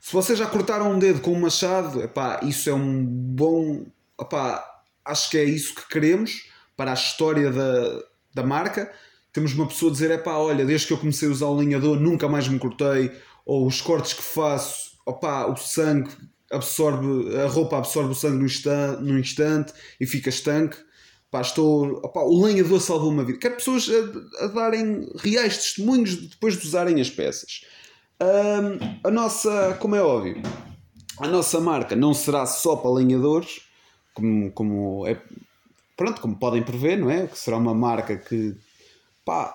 se 0.00 0.12
vocês 0.12 0.38
já 0.38 0.46
cortaram 0.46 0.92
um 0.92 0.98
dedo 0.98 1.20
com 1.20 1.32
um 1.32 1.40
machado, 1.40 2.02
epá, 2.02 2.40
isso 2.42 2.70
é 2.70 2.74
um 2.74 3.04
bom. 3.04 3.86
Epá, 4.20 4.64
acho 5.04 5.30
que 5.30 5.38
é 5.38 5.44
isso 5.44 5.74
que 5.74 5.88
queremos 5.88 6.48
para 6.76 6.92
a 6.92 6.94
história 6.94 7.50
da, 7.50 8.02
da 8.34 8.42
marca. 8.42 8.90
Temos 9.32 9.52
uma 9.54 9.66
pessoa 9.66 9.90
a 9.90 9.92
dizer: 9.92 10.10
é 10.10 10.18
pá, 10.18 10.36
olha, 10.36 10.64
desde 10.64 10.86
que 10.86 10.92
eu 10.92 10.98
comecei 10.98 11.28
a 11.28 11.30
usar 11.32 11.46
o 11.46 11.58
alinhador 11.58 11.98
nunca 11.98 12.28
mais 12.28 12.48
me 12.48 12.58
cortei, 12.58 13.12
ou 13.44 13.66
os 13.66 13.80
cortes 13.80 14.12
que 14.12 14.22
faço, 14.22 14.92
opá, 15.04 15.46
o 15.46 15.56
sangue 15.56 16.10
absorve, 16.50 17.36
a 17.36 17.46
roupa 17.46 17.78
absorve 17.78 18.12
o 18.12 18.14
sangue 18.14 18.38
no 18.38 18.46
instante, 18.46 19.02
no 19.02 19.18
instante 19.18 19.72
e 20.00 20.06
fica 20.06 20.28
estanque. 20.28 20.76
Pá, 21.30 21.42
estou, 21.42 21.98
opá, 21.98 22.22
o 22.22 22.42
lenhador 22.42 22.80
salvou 22.80 23.10
uma 23.10 23.22
vida. 23.22 23.38
Quero 23.38 23.56
pessoas 23.56 23.86
a, 23.90 24.44
a 24.44 24.46
darem 24.48 25.06
reais 25.16 25.58
testemunhos 25.58 26.16
depois 26.16 26.58
de 26.58 26.66
usarem 26.66 27.00
as 27.00 27.10
peças. 27.10 27.66
Um, 28.20 28.98
a 29.04 29.10
nossa, 29.10 29.76
como 29.80 29.94
é 29.94 30.02
óbvio, 30.02 30.42
a 31.18 31.28
nossa 31.28 31.60
marca 31.60 31.94
não 31.94 32.12
será 32.12 32.46
só 32.46 32.76
para 32.76 32.90
lenhadores, 32.90 33.60
como, 34.12 34.50
como 34.52 35.06
é 35.06 35.20
pronto, 35.96 36.20
como 36.20 36.38
podem 36.38 36.62
prever, 36.62 36.96
não 36.96 37.10
é? 37.10 37.26
Que 37.26 37.38
será 37.38 37.56
uma 37.56 37.74
marca 37.74 38.16
que 38.16 38.56
pá, 39.24 39.54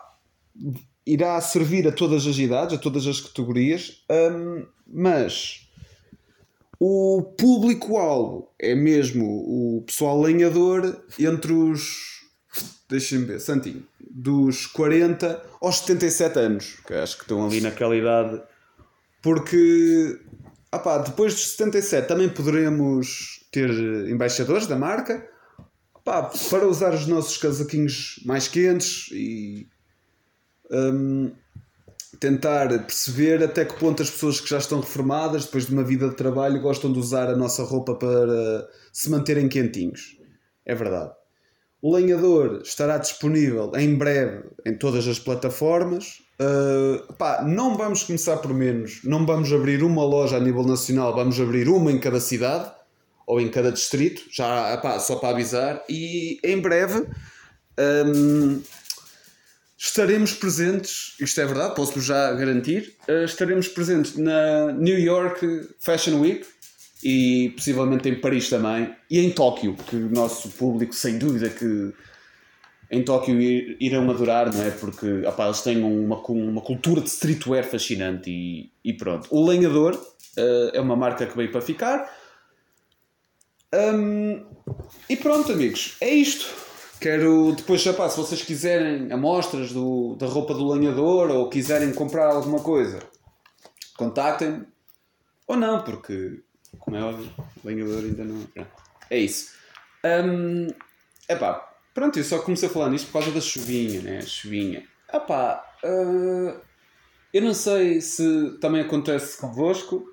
irá 1.06 1.40
servir 1.42 1.88
a 1.88 1.92
todas 1.92 2.26
as 2.28 2.38
idades, 2.38 2.76
a 2.76 2.80
todas 2.80 3.08
as 3.08 3.20
categorias, 3.20 4.04
um, 4.10 4.66
mas 4.86 5.68
o 6.80 7.34
público-alvo 7.38 8.50
é 8.60 8.76
mesmo 8.76 9.26
o 9.26 9.84
pessoal 9.84 10.22
lenhador 10.22 11.02
entre 11.18 11.54
os. 11.54 12.22
Deixem-me 12.90 13.26
ver, 13.26 13.40
Santinho. 13.40 13.86
Dos 14.00 14.68
40 14.68 15.42
aos 15.62 15.80
77 15.80 16.40
anos, 16.40 16.76
que 16.86 16.94
acho 16.94 17.16
que 17.16 17.24
estão 17.24 17.46
ali 17.46 17.62
naquela 17.62 17.96
idade. 17.96 18.42
Porque 19.24 20.20
opá, 20.72 21.00
depois 21.00 21.34
dos 21.34 21.52
77 21.52 22.08
também 22.08 22.30
poderemos 22.30 23.44
ter 23.52 23.70
embaixadores 24.10 24.68
da 24.68 24.76
marca 24.76 25.28
opá, 25.96 26.30
para 26.50 26.68
usar 26.68 26.94
os 26.94 27.08
nossos 27.08 27.38
casaquinhos 27.38 28.22
mais 28.26 28.48
quentes 28.48 29.10
e 29.12 29.68
um, 30.70 31.32
tentar 32.20 32.68
perceber 32.86 33.44
até 33.44 33.66
que 33.66 33.80
ponto 33.80 34.04
as 34.04 34.10
pessoas 34.10 34.40
que 34.40 34.50
já 34.50 34.58
estão 34.58 34.80
reformadas, 34.80 35.46
depois 35.46 35.66
de 35.66 35.74
uma 35.74 35.84
vida 35.84 36.10
de 36.10 36.16
trabalho, 36.16 36.62
gostam 36.62 36.92
de 36.92 37.00
usar 37.00 37.30
a 37.30 37.36
nossa 37.36 37.64
roupa 37.64 37.96
para 37.96 38.68
se 38.92 39.10
manterem 39.10 39.48
quentinhos. 39.48 40.18
É 40.66 40.76
verdade. 40.76 41.12
O 41.82 41.94
lenhador 41.94 42.62
estará 42.64 42.98
disponível 42.98 43.72
em 43.76 43.96
breve 43.96 44.44
em 44.66 44.78
todas 44.78 45.08
as 45.08 45.20
plataformas. 45.20 46.23
Uh, 46.40 47.14
pá, 47.14 47.44
não 47.44 47.78
vamos 47.78 48.04
começar 48.04 48.38
por 48.38 48.54
menos, 48.54 49.02
não 49.04 49.26
vamos 49.26 49.52
abrir 49.54 49.84
uma 49.84 50.04
loja 50.04 50.38
a 50.38 50.40
nível 50.40 50.64
nacional, 50.64 51.14
vamos 51.14 51.40
abrir 51.40 51.70
uma 51.70 51.92
em 51.92 52.00
cada 52.00 52.20
cidade 52.20 52.72
ou 53.26 53.40
em 53.40 53.50
cada 53.50 53.72
distrito, 53.72 54.24
já 54.32 54.78
pá, 54.78 55.00
só 55.00 55.16
para 55.18 55.30
avisar. 55.30 55.84
E 55.88 56.40
em 56.44 56.60
breve 56.60 57.08
um, 57.80 58.62
Estaremos 59.86 60.32
presentes, 60.32 61.14
isto 61.20 61.42
é 61.42 61.46
verdade, 61.46 61.76
posso-vos 61.76 62.06
já 62.06 62.32
garantir, 62.32 62.96
uh, 63.06 63.26
estaremos 63.26 63.68
presentes 63.68 64.16
na 64.16 64.72
New 64.72 64.98
York 64.98 65.46
Fashion 65.78 66.22
Week 66.22 66.46
e 67.04 67.50
possivelmente 67.50 68.08
em 68.08 68.16
Paris 68.16 68.50
também 68.50 68.96
e 69.10 69.20
em 69.20 69.30
Tóquio, 69.30 69.76
que 69.76 69.98
o 69.98 70.10
nosso 70.10 70.48
público, 70.52 70.96
sem 70.96 71.18
dúvida, 71.18 71.50
que 71.50 71.94
em 72.94 73.04
Tóquio 73.04 73.40
irão 73.80 74.10
adorar, 74.10 74.54
não 74.54 74.62
é? 74.62 74.70
Porque 74.70 75.26
opa, 75.26 75.46
eles 75.46 75.62
têm 75.62 75.84
uma, 75.84 76.18
uma 76.18 76.62
cultura 76.62 77.02
de 77.02 77.10
streetwear 77.10 77.64
fascinante 77.64 78.30
e, 78.30 78.72
e 78.84 78.94
pronto. 78.94 79.28
O 79.32 79.46
Lenhador 79.46 79.96
uh, 79.96 80.70
é 80.74 80.80
uma 80.80 80.96
marca 80.96 81.26
que 81.26 81.36
veio 81.36 81.52
para 81.52 81.62
ficar. 81.62 82.08
Um, 83.74 84.46
e 85.10 85.16
pronto, 85.16 85.52
amigos, 85.52 85.98
é 86.00 86.10
isto. 86.12 86.48
Quero 87.02 87.54
depois, 87.54 87.84
rapaz, 87.84 88.14
se 88.14 88.20
vocês 88.20 88.44
quiserem 88.44 89.12
amostras 89.12 89.72
do, 89.72 90.16
da 90.16 90.28
roupa 90.28 90.54
do 90.54 90.66
lenhador 90.66 91.32
ou 91.32 91.50
quiserem 91.50 91.92
comprar 91.92 92.28
alguma 92.28 92.60
coisa, 92.60 93.00
contactem-me. 93.98 94.66
Ou 95.48 95.58
não, 95.58 95.84
porque, 95.84 96.42
como 96.80 96.96
é 96.96 97.04
óbvio, 97.04 97.30
o 97.64 97.68
lenhador 97.68 98.04
ainda 98.04 98.24
não. 98.24 98.48
É 99.10 99.18
isso. 99.18 99.52
Um, 100.06 100.68
epá, 101.28 101.73
pronto, 101.94 102.18
eu 102.18 102.24
só 102.24 102.40
comecei 102.40 102.70
a 102.70 102.72
falar 102.72 102.90
nisto 102.90 103.08
por 103.08 103.14
causa 103.14 103.32
da 103.32 103.42
chuvinha, 103.42 104.02
né? 104.02 104.22
Chuvinha. 104.22 104.84
Epá, 105.14 105.64
uh, 105.84 106.60
eu 107.34 107.42
não 107.42 107.54
sei 107.54 108.02
se 108.02 108.58
também 108.60 108.82
acontece 108.82 109.38
convosco. 109.38 110.12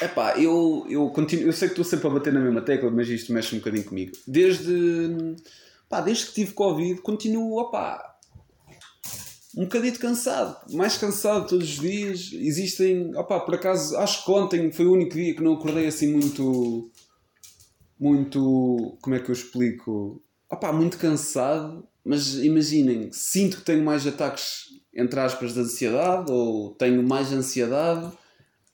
Epá, 0.00 0.38
eu, 0.38 0.86
eu, 0.88 1.08
continuo, 1.10 1.46
eu 1.46 1.52
sei 1.52 1.68
que 1.68 1.72
estou 1.72 1.84
sempre 1.84 2.06
a 2.06 2.10
bater 2.10 2.32
na 2.32 2.40
mesma 2.40 2.62
tecla, 2.62 2.90
mas 2.90 3.08
isto 3.08 3.32
mexe 3.32 3.54
um 3.54 3.58
bocadinho 3.58 3.84
comigo. 3.84 4.12
Desde, 4.26 5.36
pá, 5.88 6.00
desde 6.00 6.26
que 6.26 6.34
tive 6.34 6.52
Covid, 6.52 7.00
continuo 7.00 7.60
opá, 7.60 8.16
um 9.56 9.64
bocadinho 9.64 9.98
cansado, 9.98 10.72
mais 10.72 10.96
cansado 10.96 11.48
todos 11.48 11.68
os 11.68 11.80
dias. 11.80 12.30
Existem, 12.32 13.16
opá, 13.16 13.40
por 13.40 13.54
acaso, 13.54 13.96
acho 13.96 14.24
que 14.24 14.30
ontem 14.30 14.70
foi 14.70 14.86
o 14.86 14.92
único 14.92 15.14
dia 15.14 15.34
que 15.34 15.42
não 15.42 15.54
acordei 15.54 15.86
assim 15.86 16.12
muito. 16.12 16.90
Muito. 17.98 18.96
Como 19.02 19.16
é 19.16 19.18
que 19.18 19.28
eu 19.28 19.32
explico? 19.32 20.22
Opá, 20.50 20.72
muito 20.72 20.98
cansado, 20.98 21.86
mas 22.04 22.34
imaginem, 22.36 23.10
sinto 23.12 23.58
que 23.58 23.64
tenho 23.64 23.84
mais 23.84 24.06
ataques, 24.06 24.64
entre 24.94 25.20
aspas, 25.20 25.54
de 25.54 25.60
ansiedade 25.60 26.32
ou 26.32 26.70
tenho 26.74 27.02
mais 27.02 27.32
ansiedade 27.32 28.10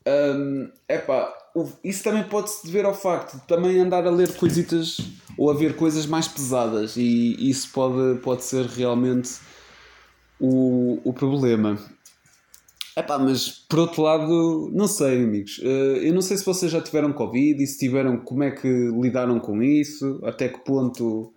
um, 0.06 0.68
epá, 0.86 1.34
isso 1.82 2.04
também 2.04 2.24
pode-se 2.24 2.66
dever 2.66 2.84
ao 2.84 2.94
facto 2.94 3.38
de 3.38 3.46
também 3.46 3.78
andar 3.78 4.06
a 4.06 4.10
ler 4.10 4.36
coisitas 4.36 4.98
ou 5.38 5.50
a 5.50 5.54
ver 5.54 5.76
coisas 5.76 6.04
mais 6.04 6.28
pesadas 6.28 6.96
e 6.96 7.48
isso 7.48 7.70
pode, 7.72 8.20
pode 8.20 8.44
ser 8.44 8.66
realmente 8.66 9.38
o, 10.38 11.00
o 11.02 11.12
problema. 11.12 11.78
Epá, 12.96 13.18
mas 13.18 13.48
por 13.48 13.80
outro 13.80 14.02
lado, 14.02 14.70
não 14.72 14.86
sei, 14.86 15.24
amigos. 15.24 15.58
Uh, 15.58 15.96
eu 16.02 16.12
não 16.12 16.20
sei 16.20 16.36
se 16.36 16.44
vocês 16.44 16.70
já 16.70 16.80
tiveram 16.80 17.12
Covid 17.12 17.60
e 17.60 17.66
se 17.66 17.78
tiveram, 17.78 18.18
como 18.18 18.44
é 18.44 18.50
que 18.50 18.68
lidaram 18.68 19.40
com 19.40 19.62
isso, 19.62 20.20
até 20.22 20.48
que 20.48 20.58
ponto 20.64 21.32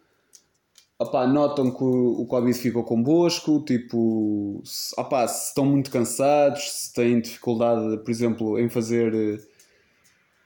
opá, 0.99 1.27
notam 1.27 1.71
que 1.71 1.83
o, 1.83 2.25
Covid 2.25 2.57
ficou 2.57 2.83
convosco, 2.83 3.63
tipo, 3.63 4.61
se, 4.65 4.99
opá, 4.99 5.27
se 5.27 5.49
estão 5.49 5.65
muito 5.65 5.91
cansados, 5.91 6.71
se 6.71 6.93
têm 6.93 7.21
dificuldade, 7.21 7.97
por 8.03 8.11
exemplo, 8.11 8.59
em 8.59 8.67
fazer 8.69 9.39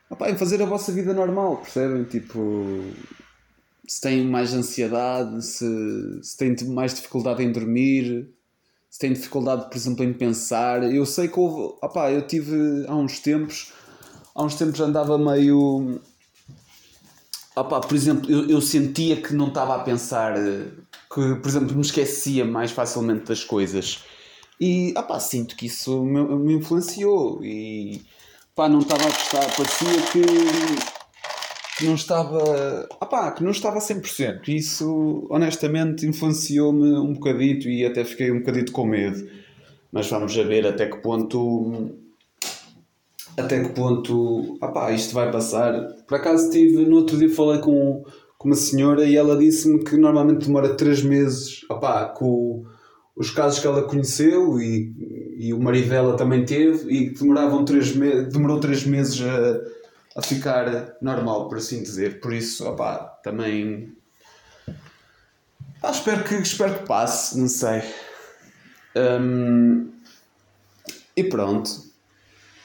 opá, 0.10 0.30
em 0.30 0.38
fazer 0.38 0.62
a 0.62 0.66
vossa 0.66 0.92
vida 0.92 1.14
normal, 1.14 1.58
percebem? 1.58 2.04
Tipo, 2.04 2.40
se 3.88 4.02
têm 4.02 4.26
mais 4.26 4.54
ansiedade, 4.54 5.44
se, 5.46 6.20
se 6.22 6.38
têm 6.38 6.56
mais 6.68 6.94
dificuldade 6.94 7.44
em 7.44 7.52
dormir, 7.52 8.30
se 8.90 9.00
têm 9.00 9.14
dificuldade, 9.14 9.70
por 9.70 9.78
exemplo, 9.78 10.04
em 10.04 10.14
pensar. 10.14 10.84
Eu 10.84 11.06
sei 11.06 11.30
que 11.30 11.40
houve, 11.40 11.78
opá, 11.82 12.12
eu 12.12 12.28
tive 12.28 12.86
há 12.88 12.96
uns 12.96 13.20
tempos, 13.20 13.72
há 14.36 14.44
uns 14.44 14.56
tempos 14.56 14.82
andava 14.82 15.18
meio 15.18 16.02
Opa, 17.56 17.82
por 17.82 17.96
exemplo, 17.96 18.32
eu, 18.32 18.50
eu 18.50 18.62
sentia 18.62 19.18
que 19.18 19.34
não 19.34 19.50
estava 19.50 19.76
a 19.76 19.80
pensar, 19.80 20.38
eh, 20.38 20.68
que, 21.14 21.36
por 21.36 21.48
exemplo, 21.48 21.76
me 21.76 21.82
esquecia 21.82 22.46
mais 22.46 22.72
facilmente 22.72 23.26
das 23.26 23.44
coisas. 23.44 24.04
E 24.60 24.94
opa, 24.98 25.20
sinto 25.20 25.56
que 25.56 25.66
isso 25.66 26.04
me, 26.04 26.24
me 26.38 26.54
influenciou 26.54 27.44
e 27.44 28.02
pá, 28.56 28.70
não 28.70 28.80
estava 28.80 29.04
a 29.04 29.10
gostar, 29.10 29.56
parecia 29.56 30.02
que, 30.12 31.86
não 31.86 31.96
estava 31.96 32.88
opa, 33.02 33.32
que 33.32 33.44
não 33.44 33.52
estava 33.52 33.78
a 33.80 33.82
100%. 33.82 34.48
Isso 34.48 35.28
honestamente 35.30 36.06
influenciou-me 36.06 36.98
um 37.00 37.14
bocadito 37.14 37.68
e 37.68 37.86
até 37.86 38.06
fiquei 38.06 38.32
um 38.32 38.40
bocadito 38.40 38.72
com 38.72 38.86
medo. 38.86 39.30
Mas 39.92 40.10
vamos 40.10 40.34
ver 40.34 40.66
até 40.66 40.86
que 40.86 40.98
ponto 40.98 41.98
até 43.38 43.64
que 43.64 43.70
ponto 43.70 44.58
opá, 44.62 44.92
isto 44.92 45.14
vai 45.14 45.32
passar. 45.32 45.74
Por 46.08 46.16
acaso 46.16 46.50
tive, 46.50 46.86
no 46.86 46.98
outro 46.98 47.18
dia 47.18 47.34
falei 47.34 47.60
com, 47.60 48.04
com 48.38 48.50
uma 48.50 48.56
senhora 48.56 49.06
e 49.06 49.16
ela 49.16 49.38
disse-me 49.38 49.84
que 49.84 49.98
normalmente 49.98 50.46
demora 50.46 50.76
3 50.76 51.04
meses 51.04 51.66
opá, 51.70 52.06
com 52.06 52.66
os 53.16 53.30
casos 53.32 53.60
que 53.60 53.68
ela 53.68 53.84
conheceu 53.84 54.60
e, 54.60 55.36
e 55.38 55.54
o 55.54 55.60
marido 55.60 56.16
também 56.16 56.46
teve 56.46 56.92
e 56.92 57.10
demoravam 57.10 57.66
três 57.66 57.96
me 57.96 58.24
demorou 58.24 58.60
3 58.60 58.86
meses 58.86 59.22
a, 59.22 60.20
a 60.20 60.22
ficar 60.22 60.96
normal, 61.02 61.48
por 61.48 61.58
assim 61.58 61.82
dizer. 61.82 62.20
Por 62.20 62.34
isso, 62.34 62.68
opá, 62.68 63.20
também 63.24 63.94
ah, 65.84 65.90
espero, 65.90 66.24
que, 66.24 66.36
espero 66.36 66.80
que 66.80 66.86
passe, 66.86 67.40
não 67.40 67.48
sei. 67.48 67.82
Um, 68.96 69.92
e 71.18 71.24
pronto. 71.24 71.91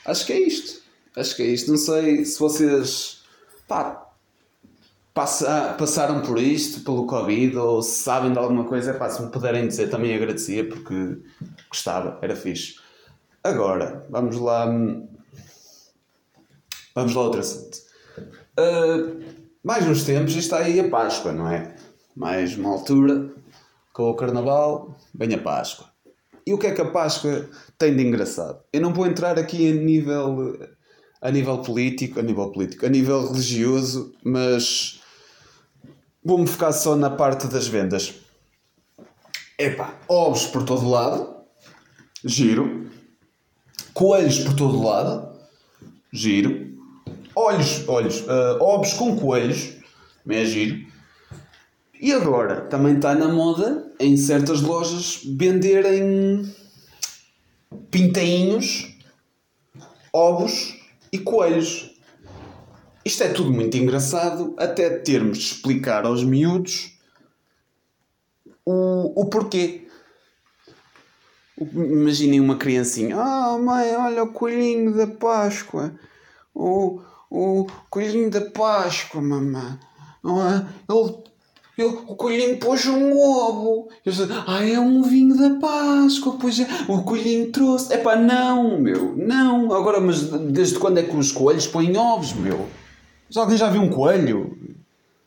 Acho 0.07 0.27
que 0.27 0.33
é 0.33 0.41
isto. 0.41 0.83
Acho 1.17 1.37
que 1.37 1.43
é 1.43 1.47
isto. 1.47 1.71
Não 1.71 1.79
sei 1.79 2.25
se 2.25 2.39
vocês 2.39 3.23
pá, 3.67 4.07
passa, 5.13 5.75
passaram 5.79 6.23
por 6.23 6.39
isto, 6.39 6.81
pelo 6.81 7.07
Covid, 7.07 7.57
ou 7.57 7.83
se 7.83 8.03
sabem 8.03 8.33
de 8.33 8.39
alguma 8.39 8.65
coisa, 8.65 8.95
pá, 8.95 9.11
se 9.11 9.23
me 9.23 9.31
puderem 9.31 9.67
dizer 9.67 9.89
também 9.91 10.15
agradecia 10.15 10.69
porque 10.69 11.19
gostava, 11.69 12.19
era 12.23 12.37
fixe. 12.37 12.77
Agora, 13.43 14.07
vamos 14.11 14.37
lá. 14.37 14.67
Vamos 16.95 17.15
lá 17.15 17.23
outro 17.23 17.41
assunto. 17.41 17.79
Uh, 18.59 19.23
Mais 19.63 19.85
uns 19.87 20.05
tempos 20.05 20.37
está 20.37 20.59
aí 20.59 20.79
a 20.79 20.89
Páscoa, 20.89 21.33
não 21.33 21.51
é? 21.51 21.75
Mais 22.15 22.57
uma 22.57 22.71
altura, 22.71 23.31
com 23.93 24.05
o 24.11 24.15
Carnaval, 24.15 24.97
vem 25.13 25.35
a 25.35 25.39
Páscoa. 25.39 25.96
E 26.47 26.55
o 26.55 26.59
que 26.59 26.69
é 26.69 26.73
que 26.73 26.81
a 26.81 26.91
Páscoa 26.91 27.50
tem 27.76 27.97
de 27.97 28.05
engraçado? 28.05 28.61
Eu 28.73 28.81
não 28.81 28.95
vou 28.95 29.07
entrar 29.07 29.37
aqui 29.37 29.69
a 29.69 29.75
nível, 29.75 30.57
a 31.21 31.31
nível 31.31 31.59
político, 31.59 32.21
a 32.21 32.23
nível 32.23 32.53
político, 32.53 32.87
a 32.87 32.88
nível 32.88 33.26
religioso, 33.26 34.15
mas 34.23 35.00
vou-me 36.25 36.47
focar 36.47 36.73
só 36.73 36.95
na 36.95 37.11
parte 37.11 37.49
das 37.49 37.67
vendas. 37.67 38.15
Epá, 39.59 39.99
ovos 40.07 40.47
por 40.47 40.62
todo 40.62 40.88
lado, 40.88 41.35
giro. 42.25 42.91
Coelhos 43.93 44.38
por 44.38 44.55
todo 44.55 44.83
lado, 44.83 45.37
giro. 46.12 46.76
Olhos, 47.35 47.88
olhos, 47.88 48.21
uh, 48.21 48.62
ovos 48.62 48.93
com 48.93 49.19
coelhos, 49.19 49.73
é 50.29 50.45
giro. 50.45 50.87
E 52.00 52.12
agora 52.12 52.62
também 52.62 52.97
está 52.97 53.15
na 53.15 53.29
moda 53.29 53.93
em 53.99 54.17
certas 54.17 54.61
lojas 54.61 55.23
venderem 55.25 56.55
pintainhos, 57.91 58.95
ovos 60.12 60.76
e 61.12 61.19
coelhos. 61.19 61.95
Isto 63.05 63.23
é 63.23 63.29
tudo 63.29 63.53
muito 63.53 63.76
engraçado, 63.76 64.55
até 64.59 64.91
termos 64.91 65.38
de 65.38 65.45
explicar 65.45 66.05
aos 66.05 66.23
miúdos 66.23 66.93
o, 68.65 69.23
o 69.23 69.26
porquê. 69.26 69.87
Imaginem 71.59 72.41
uma 72.41 72.57
criancinha. 72.57 73.17
Ah, 73.17 73.57
mãe, 73.59 73.95
olha 73.97 74.25
o 74.25 74.33
coelhinho 74.33 74.95
da 74.95 75.07
Páscoa. 75.07 75.95
O, 76.55 77.00
o 77.31 77.67
coelhinho 77.88 78.31
da 78.31 78.43
Páscoa, 78.43 79.23
mamãe. 79.23 79.79
Ah, 80.25 80.69
ele, 80.91 81.25
ele, 81.76 81.99
o 82.06 82.16
coelhinho 82.16 82.59
pôs 82.59 82.87
um 82.87 83.12
ovo. 83.18 83.88
Eu 84.04 84.12
disse, 84.12 84.26
ah, 84.47 84.66
é 84.66 84.80
um 84.80 85.02
vinho 85.02 85.37
da 85.37 85.59
Páscoa. 85.61 86.37
Pois 86.40 86.59
é, 86.59 86.66
o 86.88 87.02
coelhinho 87.02 87.52
trouxe. 87.52 87.92
É 87.92 87.99
pá, 87.99 88.16
não, 88.16 88.80
meu. 88.80 89.14
Não. 89.16 89.73
Agora, 89.75 90.00
mas 90.00 90.23
desde 90.23 90.78
quando 90.78 90.99
é 90.99 91.02
que 91.02 91.16
os 91.16 91.30
coelhos 91.30 91.66
põem 91.66 91.97
ovos, 91.97 92.33
meu? 92.33 92.66
Mas 93.28 93.37
alguém 93.37 93.56
já 93.56 93.68
viu 93.68 93.83
um 93.83 93.90
coelho? 93.90 94.56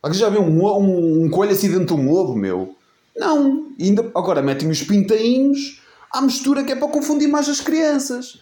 Alguém 0.01 0.20
já 0.20 0.29
viu 0.29 0.41
um, 0.41 0.65
um, 0.65 1.25
um 1.25 1.29
coelho 1.29 1.51
assim 1.51 1.70
dentro 1.70 1.96
de 1.96 2.01
um 2.01 2.12
ovo, 2.12 2.36
meu? 2.36 2.75
Não. 3.15 3.68
E 3.77 3.86
ainda, 3.86 4.10
agora 4.15 4.41
metem 4.41 4.70
os 4.70 4.82
pintainhos 4.82 5.82
à 6.12 6.22
mistura 6.22 6.63
que 6.63 6.72
é 6.72 6.75
para 6.75 6.88
confundir 6.88 7.27
mais 7.27 7.48
as 7.48 7.62
crianças. 7.62 8.39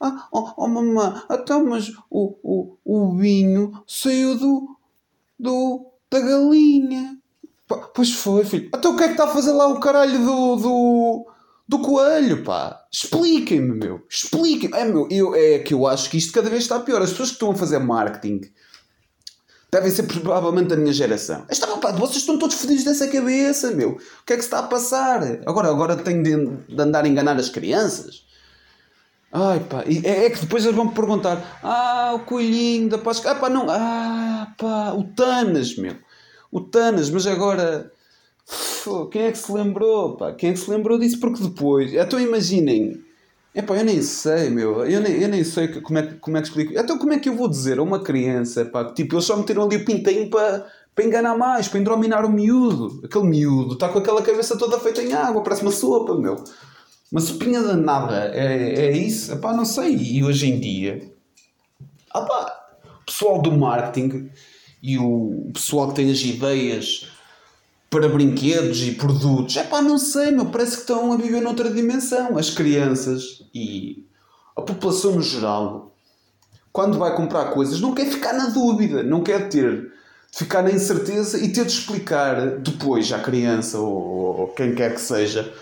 Ah, 0.00 0.28
oh, 0.32 0.50
oh 0.56 0.68
mamãe, 0.68 1.12
então, 1.30 1.66
mas 1.66 1.92
o, 2.10 2.34
o, 2.42 2.76
o 2.84 3.16
vinho 3.16 3.82
saiu 3.86 4.36
do, 4.36 4.76
do, 5.38 5.86
da 6.10 6.20
galinha. 6.20 7.17
Pois 7.94 8.14
foi, 8.14 8.44
filho. 8.44 8.70
Então 8.74 8.94
o 8.94 8.96
que 8.96 9.04
é 9.04 9.06
que 9.08 9.12
está 9.12 9.24
a 9.24 9.28
fazer 9.28 9.52
lá 9.52 9.66
o 9.68 9.78
caralho 9.78 10.18
do, 10.18 10.56
do, 10.56 11.26
do 11.68 11.78
coelho, 11.80 12.42
pá? 12.42 12.80
Expliquem-me, 12.90 13.78
meu. 13.78 14.00
Expliquem-me. 14.08 14.74
É, 14.74 14.84
meu, 14.86 15.06
eu, 15.10 15.34
é 15.34 15.58
que 15.58 15.74
eu 15.74 15.86
acho 15.86 16.08
que 16.08 16.16
isto 16.16 16.32
cada 16.32 16.48
vez 16.48 16.62
está 16.62 16.80
pior. 16.80 17.02
As 17.02 17.10
pessoas 17.10 17.28
que 17.28 17.34
estão 17.34 17.50
a 17.50 17.54
fazer 17.54 17.78
marketing 17.78 18.40
devem 19.70 19.90
ser 19.90 20.04
provavelmente 20.04 20.68
da 20.68 20.76
minha 20.76 20.92
geração. 20.92 21.44
Esta, 21.48 21.66
pá, 21.76 21.92
vocês 21.92 22.18
estão 22.18 22.38
todos 22.38 22.56
fodidos 22.56 22.84
dessa 22.84 23.06
cabeça, 23.08 23.70
meu. 23.72 23.90
O 23.90 24.24
que 24.24 24.32
é 24.32 24.36
que 24.36 24.42
se 24.42 24.48
está 24.48 24.60
a 24.60 24.62
passar? 24.62 25.22
Agora, 25.46 25.68
agora 25.68 25.96
tenho 25.96 26.22
de, 26.22 26.74
de 26.74 26.82
andar 26.82 27.04
a 27.04 27.08
enganar 27.08 27.36
as 27.36 27.50
crianças? 27.50 28.26
Ai 29.30 29.60
pá, 29.60 29.84
é, 29.84 30.24
é 30.24 30.30
que 30.30 30.40
depois 30.40 30.64
eles 30.64 30.76
vão 30.76 30.88
perguntar: 30.88 31.60
Ah, 31.62 32.12
o 32.14 32.20
coelhinho 32.20 32.88
da 32.88 32.96
Páscoa. 32.96 33.32
Ah 33.32 33.34
pá, 33.34 33.50
não. 33.50 33.66
Ah 33.68 34.54
pá, 34.56 34.92
o 34.92 35.04
Tanas, 35.04 35.76
meu. 35.76 35.96
O 36.50 36.60
Tanas, 36.60 37.10
mas 37.10 37.26
agora. 37.26 37.92
Quem 39.10 39.22
é 39.22 39.32
que 39.32 39.38
se 39.38 39.52
lembrou, 39.52 40.16
pá? 40.16 40.32
Quem 40.32 40.50
é 40.50 40.52
que 40.54 40.58
se 40.58 40.70
lembrou 40.70 40.98
disso? 40.98 41.20
Porque 41.20 41.42
depois. 41.42 41.92
Então 41.92 42.18
imaginem 42.18 43.04
Epá, 43.58 43.76
eu 43.76 43.84
nem 43.84 44.00
sei, 44.02 44.50
meu. 44.50 44.84
Eu 44.84 45.00
nem, 45.00 45.20
eu 45.20 45.28
nem 45.28 45.42
sei 45.42 45.66
como, 45.80 45.98
é, 45.98 46.02
como 46.20 46.36
é 46.36 46.40
que 46.40 46.46
explico. 46.46 46.72
Então, 46.78 46.96
como 46.96 47.12
é 47.12 47.18
que 47.18 47.28
eu 47.28 47.34
vou 47.34 47.48
dizer 47.48 47.78
a 47.78 47.82
uma 47.82 48.00
criança, 48.00 48.64
pá, 48.64 48.84
que 48.84 48.94
tipo, 48.94 49.16
eles 49.16 49.24
só 49.24 49.36
meteram 49.36 49.64
ali 49.64 49.76
o 49.76 49.84
pintinho 49.84 50.30
para, 50.30 50.66
para 50.94 51.04
enganar 51.04 51.36
mais, 51.36 51.66
para 51.66 51.80
endrominar 51.80 52.24
o 52.24 52.30
miúdo. 52.30 53.00
Aquele 53.04 53.24
miúdo 53.24 53.74
está 53.74 53.88
com 53.88 53.98
aquela 53.98 54.22
cabeça 54.22 54.56
toda 54.56 54.78
feita 54.78 55.02
em 55.02 55.12
água, 55.12 55.42
parece 55.42 55.62
uma 55.62 55.72
sopa, 55.72 56.14
meu. 56.14 56.36
Uma 57.10 57.20
sopinha 57.20 57.60
danada. 57.60 58.30
É, 58.32 58.86
é 58.86 58.96
isso? 58.96 59.32
Epá, 59.32 59.52
não 59.52 59.64
sei. 59.64 59.96
E 59.96 60.22
hoje 60.22 60.48
em 60.48 60.60
dia, 60.60 61.10
opá, 62.14 62.54
o 63.00 63.06
pessoal 63.06 63.42
do 63.42 63.50
marketing 63.50 64.30
e 64.82 64.98
o 64.98 65.50
pessoal 65.52 65.88
que 65.88 65.96
tem 65.96 66.10
as 66.10 66.20
ideias 66.20 67.08
para 67.90 68.08
brinquedos 68.08 68.82
e 68.82 68.92
produtos. 68.92 69.56
É 69.56 69.64
pá, 69.64 69.80
não 69.80 69.98
sei, 69.98 70.30
meu, 70.30 70.46
parece 70.46 70.76
que 70.76 70.80
estão 70.82 71.12
a 71.12 71.16
viver 71.16 71.40
noutra 71.40 71.70
dimensão. 71.70 72.36
As 72.36 72.50
crianças 72.50 73.42
e 73.54 74.04
a 74.56 74.62
população 74.62 75.12
no 75.12 75.22
geral, 75.22 75.94
quando 76.72 76.98
vai 76.98 77.14
comprar 77.16 77.46
coisas, 77.46 77.80
não 77.80 77.94
quer 77.94 78.06
ficar 78.06 78.32
na 78.34 78.46
dúvida, 78.46 79.02
não 79.02 79.22
quer 79.22 79.48
ter 79.48 79.92
ficar 80.30 80.62
na 80.62 80.70
incerteza 80.70 81.38
e 81.38 81.52
ter 81.52 81.64
de 81.64 81.72
explicar 81.72 82.58
depois 82.58 83.10
à 83.12 83.18
criança 83.18 83.78
ou, 83.78 84.40
ou 84.40 84.48
quem 84.48 84.74
quer 84.74 84.94
que 84.94 85.00
seja 85.00 85.52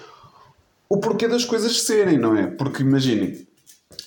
o 0.88 0.98
porquê 0.98 1.26
das 1.28 1.44
coisas 1.44 1.82
serem, 1.82 2.18
não 2.18 2.36
é? 2.36 2.46
Porque 2.46 2.82
imaginem, 2.82 3.46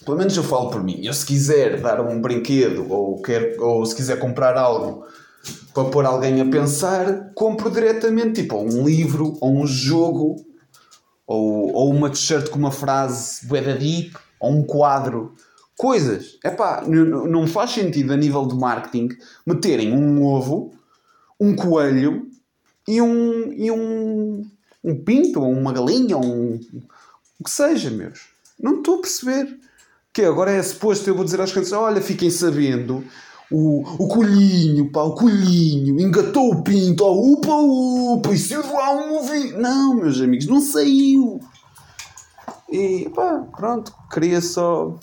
pelo 0.06 0.17
menos 0.17 0.36
eu 0.36 0.43
falo 0.43 0.69
por 0.69 0.84
mim, 0.84 1.06
eu 1.06 1.13
se 1.13 1.25
quiser 1.25 1.82
dar 1.82 2.02
um 2.02 2.21
brinquedo 2.21 2.91
ou, 2.91 3.21
quer, 3.21 3.60
ou 3.60 3.86
se 3.86 3.95
quiser 3.95 4.19
comprar 4.19 4.58
algo 4.58 5.06
para 5.73 5.89
pôr 5.89 6.06
alguém 6.06 6.41
a 6.41 6.45
pensar, 6.45 7.32
compro 7.34 7.69
diretamente 7.69 8.41
tipo 8.41 8.58
um 8.58 8.86
livro 8.86 9.38
ou 9.39 9.62
um 9.62 9.67
jogo 9.67 10.36
ou, 11.25 11.73
ou 11.73 11.89
uma 11.91 12.10
t-shirt 12.10 12.49
com 12.49 12.58
uma 12.58 12.71
frase 12.71 13.45
bué 13.47 13.62
deep 13.62 14.15
ou 14.39 14.52
um 14.52 14.63
quadro. 14.63 15.36
Coisas. 15.78 16.38
É 16.43 16.49
pá, 16.49 16.84
não 16.86 17.47
faz 17.47 17.71
sentido 17.71 18.12
a 18.12 18.17
nível 18.17 18.45
de 18.45 18.56
marketing 18.56 19.10
meterem 19.45 19.93
um 19.93 20.25
ovo, 20.25 20.73
um 21.39 21.56
coelho 21.56 22.28
e 22.86 23.02
um, 23.02 23.54
e 23.54 23.71
um, 23.71 24.45
um 24.84 25.04
pinto 25.04 25.41
ou 25.41 25.52
uma 25.52 25.71
galinha 25.71 26.17
ou 26.17 26.25
um, 26.25 26.60
o 27.39 27.43
que 27.43 27.49
seja, 27.52 27.89
meus. 27.89 28.28
Não 28.60 28.80
estou 28.80 28.95
a 28.95 29.02
perceber. 29.02 29.58
Que 30.20 30.26
agora 30.26 30.52
é 30.52 30.62
suposto 30.62 31.10
eu 31.10 31.16
vou 31.16 31.24
dizer 31.24 31.40
às 31.40 31.50
crianças: 31.50 31.72
olha, 31.72 32.02
fiquem 32.02 32.30
sabendo 32.30 33.06
o, 33.50 34.04
o 34.04 34.06
colhinho, 34.10 34.92
pá, 34.92 35.02
o 35.02 35.16
colhinho, 35.16 35.98
engatou 35.98 36.52
o 36.52 36.62
pinto, 36.62 37.06
ó, 37.06 37.14
upa, 37.14 37.56
upa, 37.56 38.34
e 38.34 38.38
saiu 38.38 38.70
lá 38.70 38.92
um 38.98 39.18
ovinho. 39.20 39.62
Não, 39.62 39.96
meus 39.96 40.20
amigos, 40.20 40.46
não 40.46 40.60
saiu. 40.60 41.40
E 42.70 43.10
pá, 43.16 43.48
pronto, 43.56 43.94
queria 44.12 44.42
só. 44.42 45.00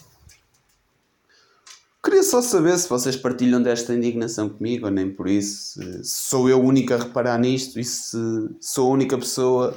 Queria 2.05 2.23
só 2.23 2.43
saber 2.43 2.77
se 2.77 2.87
vocês 2.87 3.17
partilham 3.17 3.63
desta 3.63 3.95
indignação 3.95 4.51
comigo 4.51 4.85
ou 4.85 4.93
nem 4.93 5.11
por 5.11 5.29
isso. 5.29 5.81
Se 6.05 6.29
sou 6.29 6.47
eu 6.47 6.61
o 6.61 6.67
único 6.67 6.93
a 6.93 6.99
reparar 6.99 7.39
nisto 7.39 7.81
e 7.81 7.85
se 7.85 8.19
sou 8.61 8.91
a 8.91 8.93
única 8.93 9.17
pessoa 9.17 9.75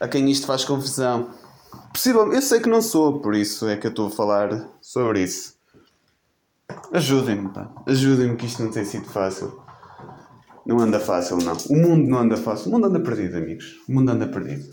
a 0.00 0.08
quem 0.08 0.28
isto 0.28 0.44
faz 0.44 0.64
confusão. 0.64 1.45
Possivelmente, 1.92 2.36
eu 2.36 2.42
sei 2.42 2.60
que 2.60 2.68
não 2.68 2.82
sou, 2.82 3.20
por 3.20 3.34
isso 3.34 3.68
é 3.68 3.76
que 3.76 3.86
eu 3.86 3.90
estou 3.90 4.08
a 4.08 4.10
falar 4.10 4.68
sobre 4.80 5.22
isso. 5.22 5.54
Ajudem-me, 6.92 7.48
pá. 7.48 7.70
Ajudem-me 7.86 8.36
que 8.36 8.46
isto 8.46 8.62
não 8.62 8.70
tem 8.70 8.84
sido 8.84 9.06
fácil. 9.06 9.60
Não 10.66 10.80
anda 10.80 10.98
fácil, 10.98 11.38
não. 11.38 11.56
O 11.70 11.76
mundo 11.76 12.08
não 12.08 12.18
anda 12.18 12.36
fácil. 12.36 12.68
O 12.68 12.72
mundo 12.72 12.86
anda 12.86 12.98
perdido, 13.00 13.36
amigos. 13.36 13.76
O 13.88 13.92
mundo 13.92 14.10
anda 14.10 14.26
perdido. 14.26 14.68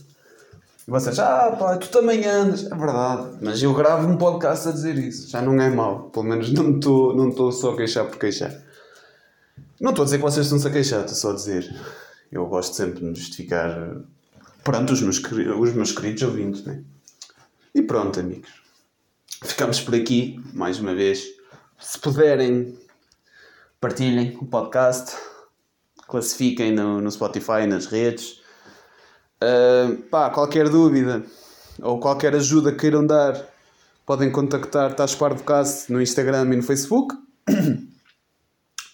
E 0.87 0.91
vocês, 0.91 1.19
ah 1.19 1.55
pá, 1.57 1.77
tu 1.77 1.89
também 1.89 2.25
andas. 2.25 2.65
É 2.65 2.75
verdade. 2.75 3.37
Mas 3.41 3.61
eu 3.61 3.73
gravo 3.73 4.07
um 4.07 4.17
podcast 4.17 4.67
a 4.67 4.71
dizer 4.71 4.97
isso. 4.97 5.29
Já 5.29 5.41
não 5.41 5.61
é 5.61 5.69
mau. 5.69 6.09
Pelo 6.09 6.25
menos 6.25 6.51
não 6.51 6.71
estou 6.75 7.15
não 7.15 7.51
só 7.51 7.73
a 7.73 7.77
queixar 7.77 8.05
por 8.05 8.17
queixar. 8.17 8.51
Não 9.79 9.91
estou 9.91 10.03
a 10.03 10.05
dizer 10.05 10.17
que 10.17 10.23
vocês 10.23 10.45
estão-se 10.47 10.67
a 10.67 10.71
queixar. 10.71 11.01
Estou 11.01 11.15
só 11.15 11.31
a 11.31 11.35
dizer. 11.35 11.73
Eu 12.31 12.47
gosto 12.47 12.75
sempre 12.75 12.99
de 12.99 13.05
me 13.05 13.15
justificar 13.15 13.95
perante 14.63 14.93
os 14.93 15.01
meus, 15.01 15.21
os 15.21 15.73
meus 15.73 15.91
queridos 15.91 16.23
ouvintes, 16.23 16.63
né? 16.63 16.81
E 17.73 17.81
pronto, 17.81 18.19
amigos. 18.19 18.51
Ficamos 19.43 19.81
por 19.81 19.95
aqui, 19.95 20.39
mais 20.53 20.79
uma 20.79 20.93
vez. 20.93 21.25
Se 21.79 21.97
puderem, 21.99 22.77
partilhem 23.79 24.37
o 24.39 24.45
podcast, 24.45 25.15
classifiquem 26.07 26.71
no, 26.71 27.01
no 27.01 27.11
Spotify, 27.11 27.65
nas 27.67 27.87
redes. 27.87 28.41
Uh, 29.41 29.97
pá, 30.03 30.29
qualquer 30.29 30.69
dúvida 30.69 31.25
ou 31.81 31.99
qualquer 31.99 32.35
ajuda 32.35 32.71
que 32.71 32.77
queiram 32.79 33.05
dar, 33.05 33.49
podem 34.05 34.31
contactar 34.31 34.93
Tás 34.93 35.17
Cast 35.45 35.91
no 35.91 36.01
Instagram 36.01 36.53
e 36.53 36.57
no 36.57 36.63
Facebook. 36.63 37.15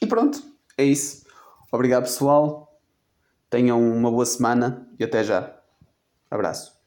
E 0.01 0.07
pronto, 0.07 0.41
é 0.77 0.85
isso. 0.85 1.25
Obrigado 1.71 2.03
pessoal. 2.03 2.79
Tenham 3.49 3.81
uma 3.81 4.09
boa 4.09 4.25
semana 4.25 4.87
e 4.97 5.03
até 5.03 5.23
já. 5.25 5.59
Abraço. 6.31 6.78